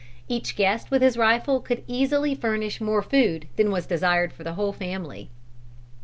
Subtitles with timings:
[0.27, 4.53] Each guest with his rifle could easily furnish more food than was desired for the
[4.53, 5.29] whole family.